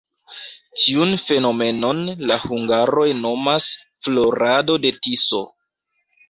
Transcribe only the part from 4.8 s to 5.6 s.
de Tiso".